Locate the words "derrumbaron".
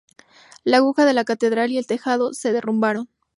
2.51-3.07